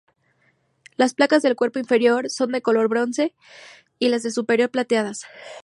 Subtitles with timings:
[0.95, 3.35] Las placas del cuerpo inferior son de color bronce
[3.99, 5.27] y las del superior, plateadas.